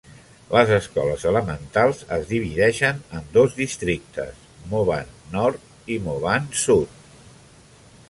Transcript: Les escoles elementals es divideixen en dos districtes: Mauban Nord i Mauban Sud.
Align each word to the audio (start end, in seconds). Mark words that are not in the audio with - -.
Les 0.53 0.69
escoles 0.77 1.25
elementals 1.31 1.99
es 2.17 2.25
divideixen 2.31 3.03
en 3.21 3.29
dos 3.37 3.55
districtes: 3.61 4.43
Mauban 4.75 5.15
Nord 5.37 5.89
i 5.99 6.03
Mauban 6.09 6.53
Sud. 6.67 7.01